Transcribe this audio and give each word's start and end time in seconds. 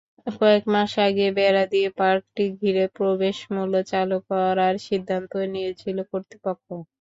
কয়েক 0.35 0.63
মাস 0.73 0.91
আগে 1.07 1.27
বেড়া 1.37 1.63
দিয়ে 1.73 1.89
পার্কটি 1.99 2.43
ঘিরে 2.57 2.85
প্রবেশমূল্য 2.95 3.73
চালু 3.91 4.17
করার 4.29 4.75
সিদ্ধান্ত 4.87 5.31
নিয়েছিল 5.53 5.97
কর্তৃপক্ষ। 6.11 6.67